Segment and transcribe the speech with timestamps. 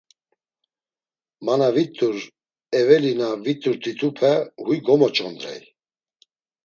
[1.45, 2.17] Ma na vit̆ur,
[2.79, 4.31] eveli na vit̆urt̆itupe
[4.63, 5.61] huy gomoç̌ondrey.